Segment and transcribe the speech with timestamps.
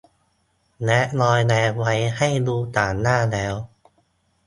[0.85, 3.55] และรอยแดงไว้ให้ดูต่างหน้าแล้ว